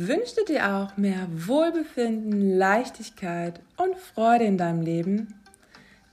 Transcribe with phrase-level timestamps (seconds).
[0.00, 5.34] Wünschst du dir auch mehr Wohlbefinden, Leichtigkeit und Freude in deinem Leben?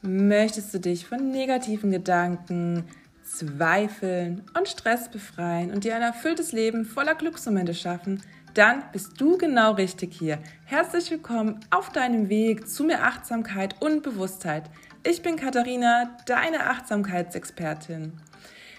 [0.01, 2.85] Möchtest du dich von negativen Gedanken,
[3.23, 8.23] Zweifeln und Stress befreien und dir ein erfülltes Leben voller Glücksmomente schaffen?
[8.55, 10.39] Dann bist du genau richtig hier.
[10.63, 14.63] Herzlich willkommen auf deinem Weg zu mehr Achtsamkeit und Bewusstheit.
[15.03, 18.13] Ich bin Katharina, deine Achtsamkeitsexpertin.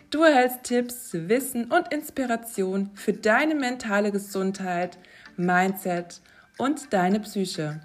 [0.09, 4.99] Du erhältst Tipps, Wissen und Inspiration für deine mentale Gesundheit,
[5.37, 6.21] Mindset
[6.59, 7.81] und deine Psyche.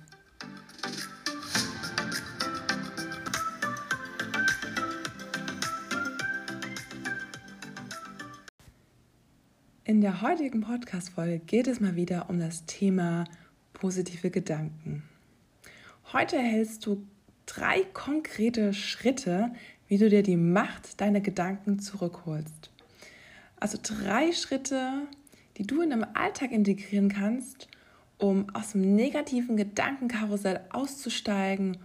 [9.84, 13.24] In der heutigen Podcast-Folge geht es mal wieder um das Thema
[13.74, 15.02] positive Gedanken.
[16.14, 17.04] Heute erhältst du
[17.48, 19.52] drei konkrete Schritte,
[19.92, 22.70] wie du dir die Macht deiner Gedanken zurückholst.
[23.60, 24.90] Also drei Schritte,
[25.58, 27.68] die du in deinem Alltag integrieren kannst,
[28.18, 31.76] um aus dem negativen Gedankenkarussell auszusteigen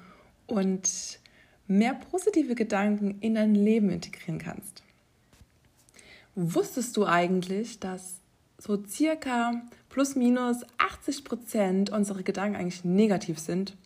[0.47, 1.19] und
[1.67, 4.85] mehr positive Gedanken in dein Leben integrieren kannst.
[6.37, 8.21] Wusstest du eigentlich, dass
[8.57, 13.77] so circa plus minus 80 Prozent unserer Gedanken eigentlich negativ sind?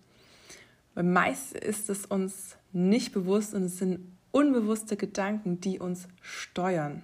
[0.95, 4.01] Weil meist ist es uns nicht bewusst und es sind
[4.33, 7.03] unbewusste Gedanken, die uns steuern.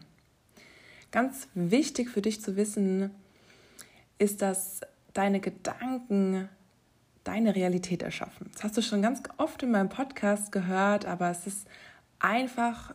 [1.11, 3.11] Ganz wichtig für dich zu wissen
[4.19, 4.81] ist, dass
[5.13, 6.49] deine Gedanken
[7.25, 8.51] deine Realität erschaffen.
[8.53, 11.67] Das hast du schon ganz oft in meinem Podcast gehört, aber es ist
[12.21, 12.95] einfach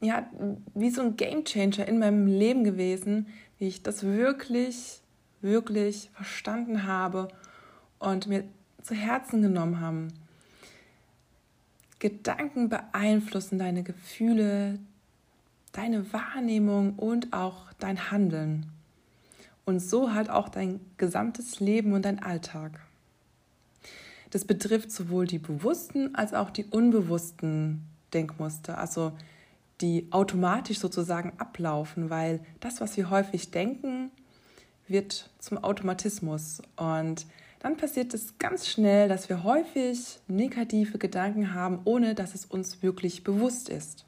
[0.00, 0.28] ja,
[0.74, 3.28] wie so ein Game Changer in meinem Leben gewesen,
[3.58, 5.00] wie ich das wirklich,
[5.40, 7.28] wirklich verstanden habe
[7.98, 8.44] und mir
[8.82, 10.08] zu Herzen genommen haben.
[11.98, 14.78] Gedanken beeinflussen deine Gefühle,
[15.72, 18.66] deine Wahrnehmung und auch dein Handeln.
[19.64, 22.80] Und so halt auch dein gesamtes Leben und dein Alltag.
[24.30, 29.12] Das betrifft sowohl die bewussten als auch die unbewussten Denkmuster, also
[29.80, 34.10] die automatisch sozusagen ablaufen, weil das, was wir häufig denken,
[34.88, 36.62] wird zum Automatismus.
[36.76, 37.26] Und
[37.60, 42.82] dann passiert es ganz schnell, dass wir häufig negative Gedanken haben, ohne dass es uns
[42.82, 44.04] wirklich bewusst ist.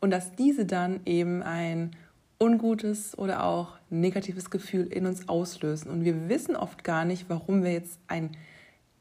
[0.00, 1.96] Und dass diese dann eben ein
[2.38, 5.90] ungutes oder auch negatives Gefühl in uns auslösen.
[5.90, 8.36] Und wir wissen oft gar nicht, warum wir jetzt ein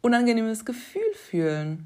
[0.01, 1.85] unangenehmes Gefühl fühlen.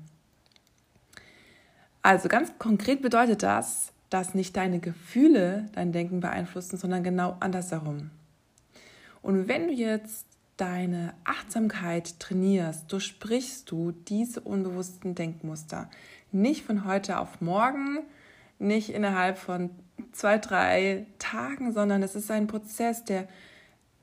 [2.01, 8.09] Also ganz konkret bedeutet das, dass nicht deine Gefühle dein Denken beeinflussen, sondern genau andersherum.
[9.21, 10.25] Und wenn du jetzt
[10.59, 15.89] deine Achtsamkeit trainierst, durchbrichst du diese unbewussten Denkmuster.
[16.31, 17.99] Nicht von heute auf morgen,
[18.59, 19.69] nicht innerhalb von
[20.11, 23.27] zwei, drei Tagen, sondern es ist ein Prozess, der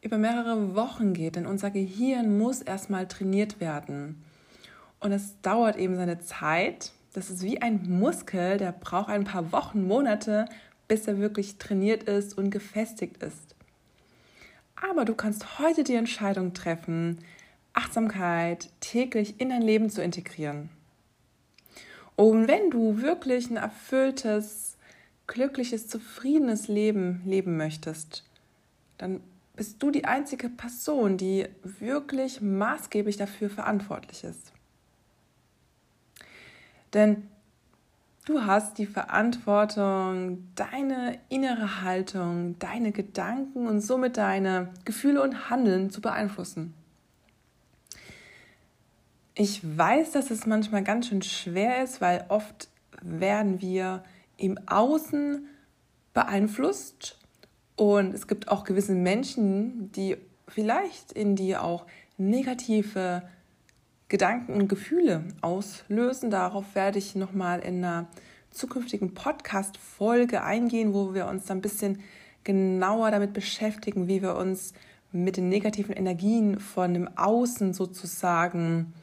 [0.00, 4.22] über mehrere Wochen geht, denn unser Gehirn muss erstmal trainiert werden.
[5.00, 6.92] Und es dauert eben seine Zeit.
[7.12, 10.46] Das ist wie ein Muskel, der braucht ein paar Wochen, Monate,
[10.88, 13.55] bis er wirklich trainiert ist und gefestigt ist.
[14.76, 17.19] Aber du kannst heute die Entscheidung treffen,
[17.72, 20.70] Achtsamkeit täglich in dein Leben zu integrieren.
[22.14, 24.76] Und wenn du wirklich ein erfülltes,
[25.26, 28.25] glückliches, zufriedenes Leben leben möchtest,
[28.97, 29.20] dann
[29.54, 34.53] bist du die einzige Person, die wirklich maßgeblich dafür verantwortlich ist.
[36.94, 37.28] Denn
[38.26, 45.91] Du hast die Verantwortung, deine innere Haltung, deine Gedanken und somit deine Gefühle und Handeln
[45.91, 46.75] zu beeinflussen.
[49.36, 52.69] Ich weiß, dass es manchmal ganz schön schwer ist, weil oft
[53.00, 54.03] werden wir
[54.38, 55.47] im Außen
[56.12, 57.20] beeinflusst
[57.76, 60.16] und es gibt auch gewisse Menschen, die
[60.48, 61.86] vielleicht in dir auch
[62.19, 63.22] negative
[64.08, 66.30] Gedanken und Gefühle auslösen.
[66.30, 68.06] Darauf werde ich nochmal in einer
[68.50, 72.00] zukünftigen Podcast-Folge eingehen, wo wir uns dann ein bisschen
[72.44, 74.72] genauer damit beschäftigen, wie wir uns
[75.10, 78.94] mit den negativen Energien von dem Außen sozusagen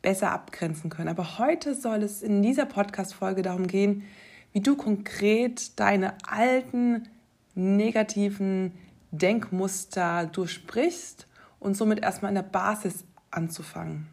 [0.00, 1.08] besser abgrenzen können.
[1.08, 4.04] Aber heute soll es in dieser Podcast-Folge darum gehen,
[4.52, 7.08] wie du konkret deine alten
[7.56, 8.72] negativen
[9.10, 11.26] Denkmuster durchbrichst
[11.58, 14.06] und somit erstmal an der Basis anzufangen.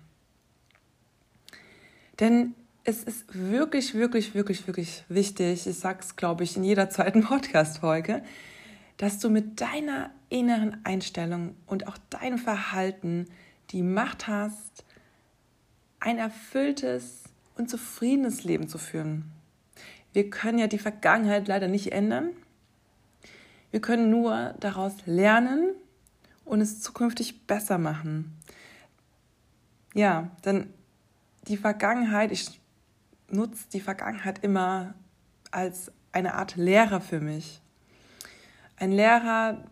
[2.24, 2.56] Denn
[2.86, 7.22] es ist wirklich, wirklich, wirklich, wirklich wichtig, ich sage es, glaube ich, in jeder zweiten
[7.26, 8.24] Podcast-Folge,
[8.96, 13.28] dass du mit deiner inneren Einstellung und auch deinem Verhalten
[13.72, 14.86] die Macht hast,
[16.00, 17.24] ein erfülltes
[17.58, 19.26] und zufriedenes Leben zu führen.
[20.14, 22.30] Wir können ja die Vergangenheit leider nicht ändern.
[23.70, 25.72] Wir können nur daraus lernen
[26.46, 28.32] und es zukünftig besser machen.
[29.94, 30.74] Ja, denn
[31.48, 32.60] die Vergangenheit, ich
[33.30, 34.94] nutze die Vergangenheit immer
[35.52, 37.62] als eine Art Lehrer für mich.
[38.78, 39.64] Ein Lehrer,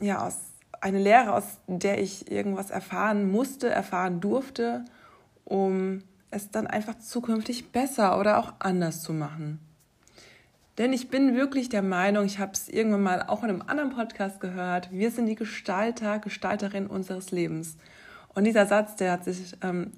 [0.00, 0.38] ja, aus,
[0.80, 4.84] eine Lehre, aus der ich irgendwas erfahren musste, erfahren durfte,
[5.44, 9.60] um es dann einfach zukünftig besser oder auch anders zu machen.
[10.78, 13.90] Denn ich bin wirklich der Meinung, ich habe es irgendwann mal auch in einem anderen
[13.90, 17.78] Podcast gehört, wir sind die Gestalter, Gestalterin unseres Lebens.
[18.34, 19.92] Und dieser Satz, der hat sich ähm,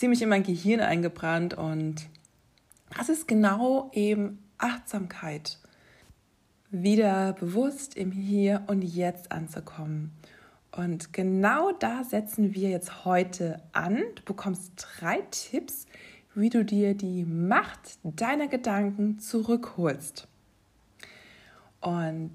[0.00, 2.08] ziemlich in mein Gehirn eingebrannt und
[2.96, 5.58] das ist genau eben Achtsamkeit.
[6.70, 10.12] Wieder bewusst im Hier und Jetzt anzukommen.
[10.72, 14.02] Und genau da setzen wir jetzt heute an.
[14.14, 15.84] Du bekommst drei Tipps,
[16.34, 20.26] wie du dir die Macht deiner Gedanken zurückholst.
[21.82, 22.32] Und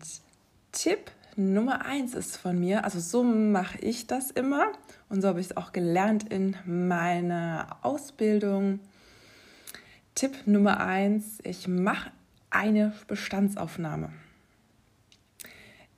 [0.72, 4.72] Tipp Nummer eins ist von mir, also so mache ich das immer
[5.10, 8.80] und so habe ich es auch gelernt in meiner Ausbildung.
[10.16, 12.12] Tipp Nummer eins, ich mache
[12.50, 14.14] eine Bestandsaufnahme.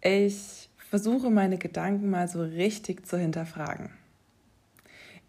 [0.02, 3.92] Ich versuche meine Gedanken mal so richtig zu hinterfragen.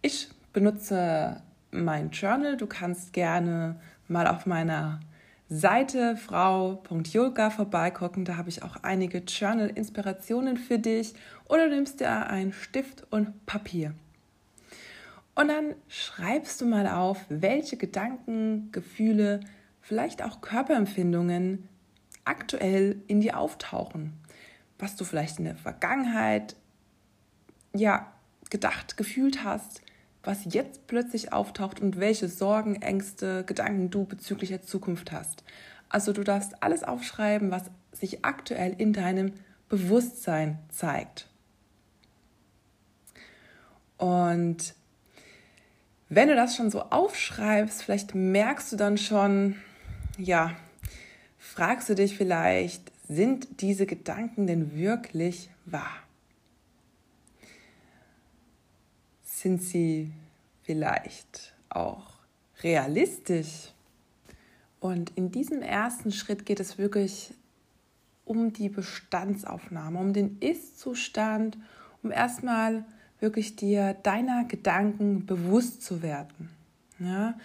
[0.01, 2.57] Ich benutze mein Journal.
[2.57, 5.01] Du kannst gerne mal auf meiner
[5.51, 8.25] Seite frau.julka vorbeigucken.
[8.25, 11.15] Da habe ich auch einige Journal-Inspirationen für dich.
[11.47, 13.95] Oder du nimmst dir einen Stift und Papier.
[15.35, 19.41] Und dann schreibst du mal auf, welche Gedanken, Gefühle,
[19.81, 21.69] vielleicht auch Körperempfindungen
[22.25, 24.13] aktuell in dir auftauchen.
[24.79, 26.57] Was du vielleicht in der Vergangenheit
[27.75, 28.13] ja
[28.51, 29.81] gedacht, gefühlt hast,
[30.29, 35.43] was jetzt plötzlich auftaucht und welche Sorgen, Ängste, Gedanken du bezüglich der Zukunft hast.
[35.89, 39.33] Also du darfst alles aufschreiben, was sich aktuell in deinem
[39.71, 41.29] Bewusstsein zeigt.
[43.97, 44.75] Und
[46.11, 49.57] wenn du das schon so aufschreibst, vielleicht merkst du dann schon,
[50.19, 50.55] ja,
[51.39, 55.97] fragst du dich vielleicht, sind diese Gedanken denn wirklich wahr?
[59.41, 60.11] Sind sie
[60.65, 62.15] vielleicht auch
[62.61, 63.73] realistisch?
[64.81, 67.33] Und in diesem ersten Schritt geht es wirklich
[68.25, 71.57] um die Bestandsaufnahme, um den Ist-Zustand,
[72.03, 72.85] um erstmal
[73.21, 76.51] wirklich dir deiner Gedanken bewusst zu werden.
[76.99, 77.39] Ja,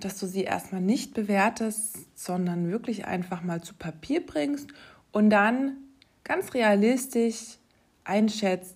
[0.00, 4.70] dass du sie erstmal nicht bewertest, sondern wirklich einfach mal zu Papier bringst
[5.12, 5.76] und dann
[6.24, 7.58] ganz realistisch
[8.02, 8.74] einschätzt,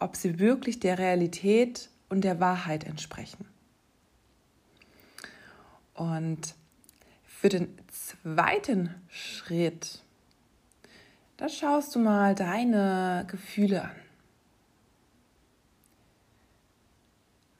[0.00, 3.46] ob sie wirklich der Realität und der Wahrheit entsprechen.
[5.94, 6.54] Und
[7.24, 10.02] für den zweiten Schritt,
[11.38, 13.96] da schaust du mal deine Gefühle an.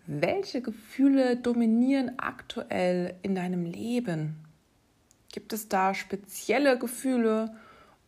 [0.07, 4.45] Welche Gefühle dominieren aktuell in deinem Leben?
[5.33, 7.55] Gibt es da spezielle Gefühle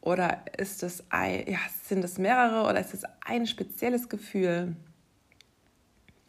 [0.00, 4.74] oder ist es ein, ja, sind es mehrere oder ist es ein spezielles Gefühl?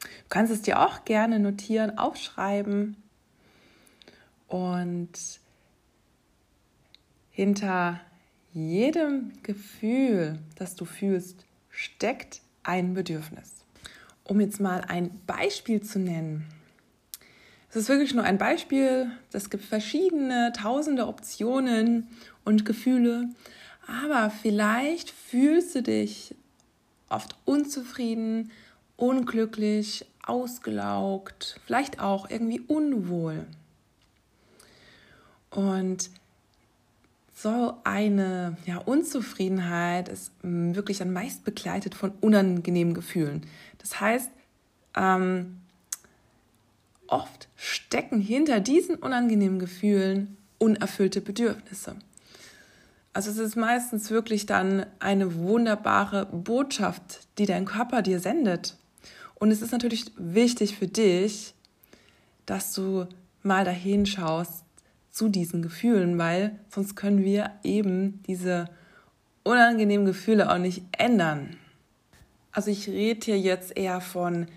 [0.04, 2.98] Du kannst es dir auch gerne notieren, aufschreiben.
[4.48, 5.40] Und
[7.32, 8.00] hinter
[8.54, 13.66] jedem Gefühl, das du fühlst, steckt ein Bedürfnis.
[14.24, 16.46] Um jetzt mal ein Beispiel zu nennen.
[17.70, 19.12] Es ist wirklich nur ein Beispiel.
[19.32, 22.08] Es gibt verschiedene, tausende Optionen
[22.46, 23.30] und Gefühle.
[23.88, 26.36] Aber vielleicht fühlst du dich
[27.10, 28.52] oft unzufrieden,
[29.04, 33.46] unglücklich, ausgelaugt, vielleicht auch irgendwie unwohl.
[35.50, 36.10] Und
[37.36, 43.46] so eine ja, Unzufriedenheit ist mm, wirklich dann meist begleitet von unangenehmen Gefühlen.
[43.80, 44.32] Das heißt,
[44.96, 45.58] ähm,
[47.08, 51.98] oft stecken hinter diesen unangenehmen Gefühlen unerfüllte Bedürfnisse.
[53.12, 58.78] Also es ist meistens wirklich dann eine wunderbare Botschaft, die dein Körper dir sendet.
[59.44, 61.54] Und es ist natürlich wichtig für dich,
[62.46, 63.08] dass du
[63.42, 64.64] mal dahin schaust
[65.12, 68.70] zu diesen Gefühlen, weil sonst können wir eben diese
[69.44, 71.58] unangenehmen Gefühle auch nicht ändern.
[72.54, 74.48] Also ich rede hier jetzt eher von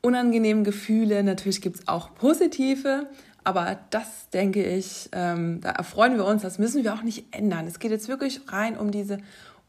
[0.00, 1.26] unangenehmen Gefühlen.
[1.26, 3.08] Natürlich gibt es auch positive,
[3.42, 7.66] aber das denke ich, ähm, da erfreuen wir uns, das müssen wir auch nicht ändern.
[7.66, 9.18] Es geht jetzt wirklich rein um diese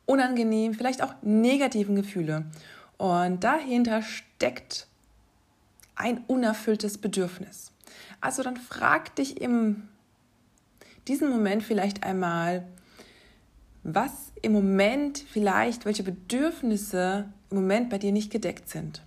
[0.05, 2.45] unangenehmen, vielleicht auch negativen Gefühle.
[2.97, 4.87] Und dahinter steckt
[5.95, 7.71] ein unerfülltes Bedürfnis.
[8.21, 9.87] Also dann frag dich im
[11.07, 12.65] diesem Moment vielleicht einmal,
[13.83, 14.11] was
[14.41, 19.01] im Moment vielleicht, welche Bedürfnisse im Moment bei dir nicht gedeckt sind.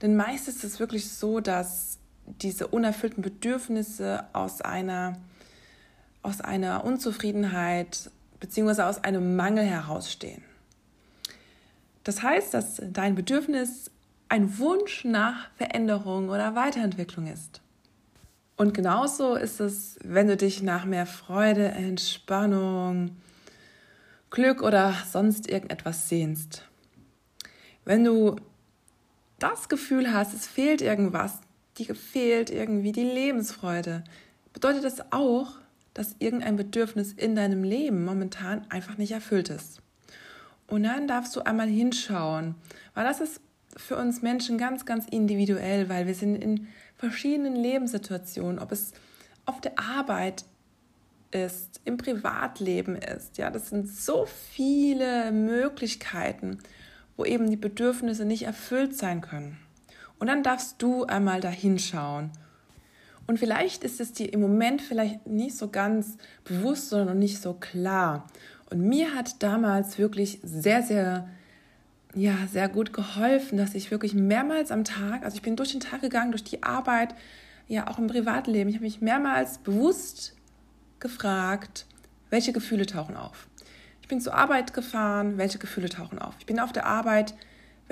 [0.00, 5.16] Denn meist ist es wirklich so, dass diese unerfüllten Bedürfnisse aus einer,
[6.22, 8.82] aus einer Unzufriedenheit bzw.
[8.82, 10.42] aus einem Mangel herausstehen.
[12.04, 13.90] Das heißt, dass dein Bedürfnis
[14.28, 17.60] ein Wunsch nach Veränderung oder Weiterentwicklung ist.
[18.56, 23.16] Und genauso ist es, wenn du dich nach mehr Freude, Entspannung,
[24.30, 26.66] Glück oder sonst irgendetwas sehnst.
[27.84, 28.36] Wenn du
[29.38, 31.40] das Gefühl hast, es fehlt irgendwas,
[31.76, 34.04] dir fehlt irgendwie die Lebensfreude,
[34.52, 35.58] bedeutet das auch,
[35.94, 39.82] dass irgendein Bedürfnis in deinem Leben momentan einfach nicht erfüllt ist.
[40.72, 42.54] Und dann darfst du einmal hinschauen,
[42.94, 43.42] weil das ist
[43.76, 48.92] für uns Menschen ganz, ganz individuell, weil wir sind in verschiedenen Lebenssituationen, ob es
[49.44, 50.46] auf der Arbeit
[51.30, 53.36] ist, im Privatleben ist.
[53.36, 56.56] Ja, das sind so viele Möglichkeiten,
[57.18, 59.58] wo eben die Bedürfnisse nicht erfüllt sein können.
[60.18, 62.30] Und dann darfst du einmal da hinschauen.
[63.26, 67.52] Und vielleicht ist es dir im Moment vielleicht nicht so ganz bewusst, sondern nicht so
[67.52, 68.26] klar.
[68.72, 71.28] Und mir hat damals wirklich sehr, sehr,
[72.14, 75.80] ja, sehr gut geholfen, dass ich wirklich mehrmals am Tag, also ich bin durch den
[75.80, 77.14] Tag gegangen, durch die Arbeit,
[77.68, 80.34] ja, auch im Privatleben, ich habe mich mehrmals bewusst
[81.00, 81.84] gefragt,
[82.30, 83.46] welche Gefühle tauchen auf.
[84.00, 86.34] Ich bin zur Arbeit gefahren, welche Gefühle tauchen auf.
[86.38, 87.34] Ich bin auf der Arbeit,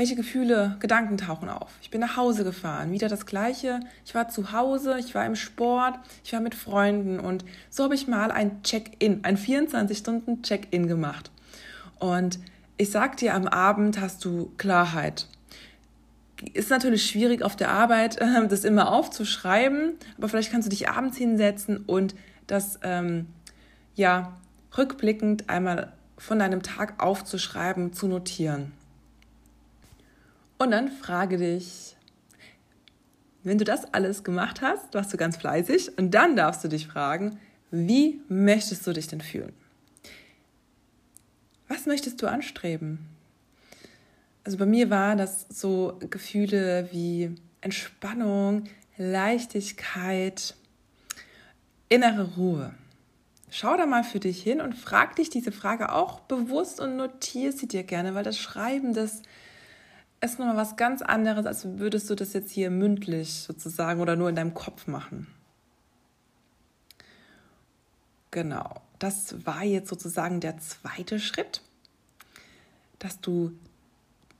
[0.01, 1.73] welche Gefühle, Gedanken tauchen auf.
[1.83, 3.81] Ich bin nach Hause gefahren, wieder das gleiche.
[4.07, 7.95] Ich war zu Hause, ich war im Sport, ich war mit Freunden und so habe
[7.95, 11.31] ich mal ein Check-in, ein 24-Stunden-Check-in gemacht.
[11.99, 12.39] Und
[12.79, 15.27] ich sag dir, am Abend hast du Klarheit.
[16.55, 21.19] Ist natürlich schwierig auf der Arbeit, das immer aufzuschreiben, aber vielleicht kannst du dich abends
[21.19, 22.15] hinsetzen und
[22.47, 23.27] das ähm,
[23.97, 24.39] ja
[24.79, 28.80] rückblickend einmal von deinem Tag aufzuschreiben, zu notieren.
[30.61, 31.97] Und dann frage dich,
[33.45, 36.87] wenn du das alles gemacht hast, warst du ganz fleißig und dann darfst du dich
[36.87, 37.39] fragen,
[37.71, 39.55] wie möchtest du dich denn fühlen?
[41.67, 42.99] Was möchtest du anstreben?
[44.45, 48.65] Also bei mir war das so Gefühle wie Entspannung,
[48.99, 50.57] Leichtigkeit,
[51.89, 52.75] innere Ruhe.
[53.49, 57.53] Schau da mal für dich hin und frag dich diese Frage auch bewusst und notiere
[57.53, 59.23] sie dir gerne, weil das Schreiben, das
[60.21, 64.29] ist nochmal was ganz anderes, als würdest du das jetzt hier mündlich sozusagen oder nur
[64.29, 65.27] in deinem Kopf machen.
[68.31, 71.63] Genau, das war jetzt sozusagen der zweite Schritt,
[72.99, 73.53] dass du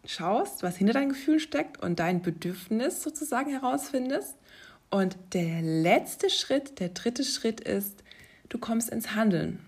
[0.05, 4.37] schaust, was hinter deinem Gefühl steckt und dein Bedürfnis sozusagen herausfindest.
[4.91, 8.03] Und der letzte Schritt, der dritte Schritt ist,
[8.49, 9.61] du kommst ins Handeln.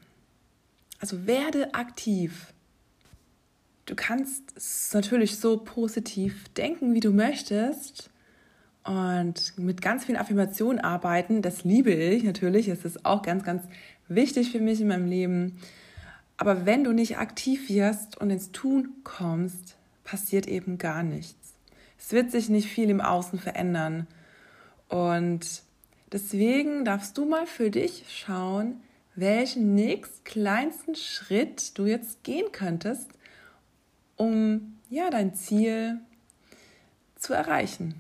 [1.00, 2.52] Also werde aktiv.
[3.87, 8.11] Du kannst natürlich so positiv denken, wie du möchtest
[8.85, 11.43] und mit ganz vielen Affirmationen arbeiten.
[11.43, 12.69] Das liebe ich natürlich.
[12.69, 13.65] Es ist auch ganz, ganz
[14.09, 15.59] wichtig für mich in meinem Leben.
[16.37, 21.55] Aber wenn du nicht aktiv wirst und ins Tun kommst, passiert eben gar nichts.
[21.99, 24.07] Es wird sich nicht viel im Außen verändern.
[24.89, 25.62] Und
[26.11, 28.81] deswegen darfst du mal für dich schauen,
[29.15, 33.09] welchen nächst kleinsten Schritt du jetzt gehen könntest,
[34.23, 35.99] um ja dein Ziel
[37.17, 37.97] zu erreichen.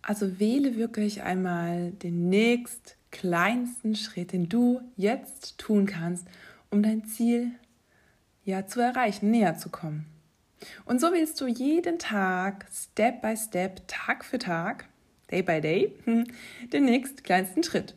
[0.00, 6.26] Also wähle wirklich einmal den nächst kleinsten Schritt, den du jetzt tun kannst,
[6.70, 7.50] um dein Ziel
[8.44, 10.06] ja zu erreichen, näher zu kommen.
[10.86, 14.88] Und so willst du jeden Tag, Step by Step, Tag für Tag
[15.30, 15.92] Day by Day,
[16.72, 17.94] den nächst kleinsten Schritt.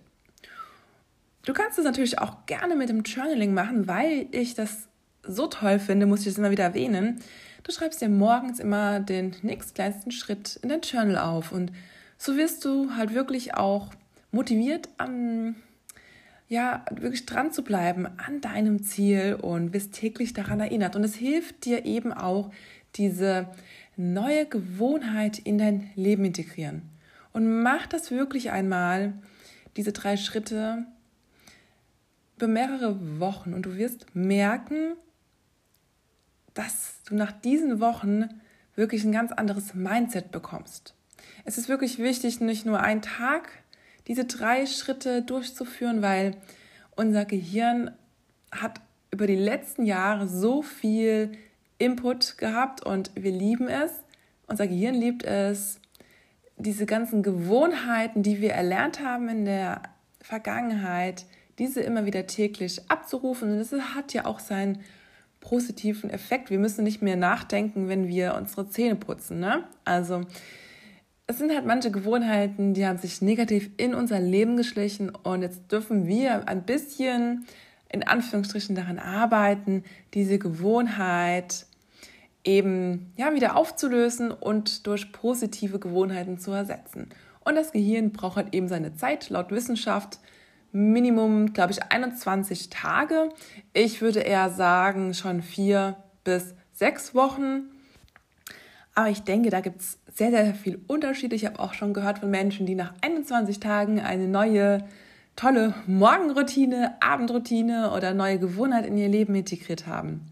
[1.46, 4.89] Du kannst es natürlich auch gerne mit dem Journaling machen, weil ich das
[5.30, 7.22] so toll finde, muss ich das immer wieder erwähnen.
[7.64, 11.72] Du schreibst dir morgens immer den nächstkleinsten Schritt in dein Journal auf und
[12.18, 13.92] so wirst du halt wirklich auch
[14.32, 15.56] motiviert, am,
[16.48, 20.96] ja, wirklich dran zu bleiben an deinem Ziel und wirst täglich daran erinnert.
[20.96, 22.52] Und es hilft dir eben auch,
[22.96, 23.48] diese
[23.96, 26.82] neue Gewohnheit in dein Leben integrieren.
[27.34, 29.14] Und mach das wirklich einmal,
[29.78, 30.86] diese drei Schritte,
[32.38, 33.54] über mehrere Wochen.
[33.54, 34.96] Und du wirst merken,
[36.60, 38.28] dass du nach diesen Wochen
[38.76, 40.94] wirklich ein ganz anderes Mindset bekommst.
[41.46, 43.50] Es ist wirklich wichtig, nicht nur einen Tag
[44.08, 46.36] diese drei Schritte durchzuführen, weil
[46.98, 47.92] unser Gehirn
[48.52, 51.32] hat über die letzten Jahre so viel
[51.78, 53.92] Input gehabt und wir lieben es.
[54.48, 55.80] Unser Gehirn liebt es,
[56.58, 59.82] diese ganzen Gewohnheiten, die wir erlernt haben in der
[60.20, 61.26] Vergangenheit,
[61.58, 63.50] diese immer wieder täglich abzurufen.
[63.50, 64.84] Und es hat ja auch seinen
[65.42, 66.50] positiven Effekt.
[66.50, 69.40] Wir müssen nicht mehr nachdenken, wenn wir unsere Zähne putzen.
[69.40, 69.64] Ne?
[69.86, 70.22] Also
[71.28, 75.72] es sind halt manche Gewohnheiten, die haben sich negativ in unser Leben geschlichen und jetzt
[75.72, 77.46] dürfen wir ein bisschen
[77.92, 81.66] in Anführungsstrichen daran arbeiten, diese Gewohnheit
[82.44, 87.10] eben ja wieder aufzulösen und durch positive Gewohnheiten zu ersetzen.
[87.44, 90.20] Und das Gehirn braucht halt eben seine Zeit, laut Wissenschaft
[90.72, 93.30] Minimum, glaube ich, 21 Tage.
[93.74, 97.64] Ich würde eher sagen, schon vier bis sechs Wochen.
[98.96, 101.34] Aber ich denke, da gibt es sehr, sehr viel Unterschied.
[101.34, 104.84] Ich habe auch schon gehört von Menschen, die nach 21 Tagen eine neue,
[105.36, 110.26] tolle Morgenroutine, Abendroutine oder neue Gewohnheit in ihr Leben integriert haben.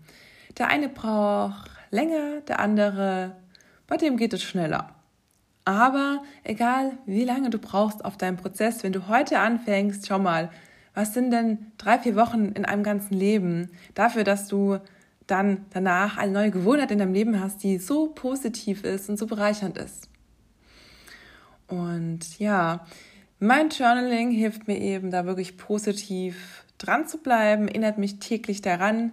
[0.57, 3.35] Der eine braucht länger, der andere,
[3.87, 4.96] bei dem geht es schneller.
[5.67, 10.49] Aber egal, wie lange du brauchst auf deinem Prozess, wenn du heute anfängst, schau mal,
[10.93, 14.77] was sind denn drei, vier Wochen in einem ganzen Leben dafür, dass du
[15.27, 19.27] dann danach eine neue Gewohnheit in deinem Leben hast, die so positiv ist und so
[19.27, 20.07] bereichernd ist.
[21.67, 22.85] Und ja,
[23.39, 29.11] mein Journaling hilft mir eben da wirklich positiv dran zu bleiben, erinnert mich täglich daran.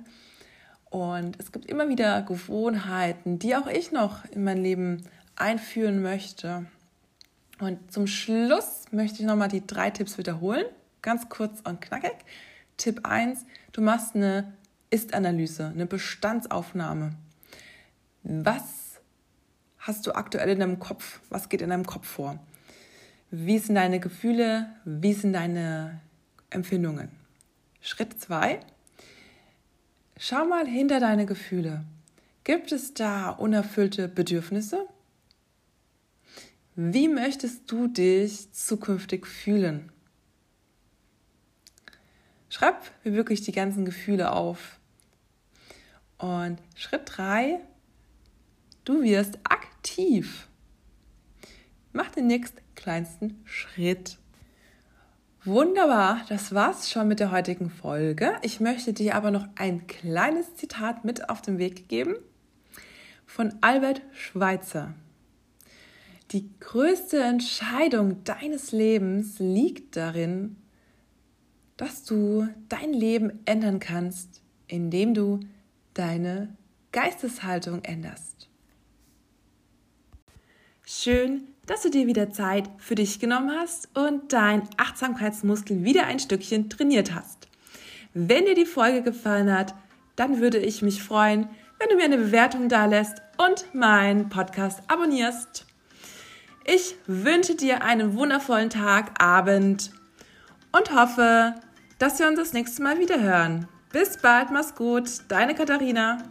[0.89, 5.03] Und es gibt immer wieder Gewohnheiten, die auch ich noch in mein Leben
[5.37, 6.67] einführen möchte.
[7.61, 10.65] Und zum Schluss möchte ich nochmal die drei Tipps wiederholen,
[11.03, 12.17] ganz kurz und knackig.
[12.77, 14.53] Tipp 1, du machst eine
[14.91, 17.15] Ist-Analyse, eine Bestandsaufnahme.
[18.25, 19.01] Was
[19.79, 21.21] hast du aktuell in deinem Kopf?
[21.31, 22.39] Was geht in deinem Kopf vor?
[23.31, 24.69] Wie sind deine Gefühle?
[24.85, 26.01] Wie sind deine
[26.51, 27.11] Empfindungen?
[27.81, 28.61] Schritt 2,
[30.17, 31.85] schau mal hinter deine Gefühle.
[32.45, 34.87] Gibt es da unerfüllte Bedürfnisse?
[36.77, 39.93] Wie möchtest du dich zukünftig fühlen?
[42.49, 44.81] Schreib mir wirklich die ganzen Gefühle auf.
[46.19, 47.61] Und Schritt 3,
[48.85, 50.49] du wirst aktiv.
[51.93, 54.19] Mach den nächsten kleinsten Schritt.
[55.45, 58.35] Wunderbar, das war's schon mit der heutigen Folge.
[58.43, 62.17] Ich möchte dir aber noch ein kleines Zitat mit auf den Weg geben
[63.27, 64.95] von Albert Schweitzer.
[66.31, 70.57] Die größte Entscheidung deines Lebens liegt darin,
[71.77, 75.41] dass du dein Leben ändern kannst, indem du
[75.93, 76.57] deine
[76.93, 78.49] Geisteshaltung änderst.
[80.87, 86.19] Schön, dass du dir wieder Zeit für dich genommen hast und dein Achtsamkeitsmuskel wieder ein
[86.19, 87.49] Stückchen trainiert hast.
[88.13, 89.75] Wenn dir die Folge gefallen hat,
[90.15, 94.83] dann würde ich mich freuen, wenn du mir eine Bewertung da lässt und meinen Podcast
[94.89, 95.67] abonnierst.
[96.67, 99.91] Ich wünsche dir einen wundervollen Tag, Abend
[100.73, 101.55] und hoffe,
[101.99, 103.69] dass wir uns das nächste Mal wieder hören.
[103.93, 106.23] Bis bald, mach's gut, deine Katharina.